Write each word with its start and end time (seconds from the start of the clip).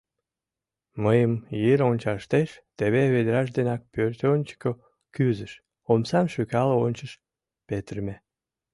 Мыйым 1.03 1.33
йыр 1.61 1.79
ончыштеш, 1.89 2.49
теве 2.77 3.01
ведраж 3.13 3.47
денак 3.57 3.81
пӧртӧнчыкӧ 3.93 4.71
кӱзыш, 5.15 5.51
омсам 5.91 6.25
шӱкал 6.33 6.69
ончыш— 6.85 7.11
петырыме. 7.67 8.15